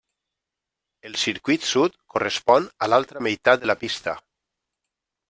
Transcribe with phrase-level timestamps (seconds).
[1.09, 4.17] El circuit Sud correspon a l'altra meitat de la pista.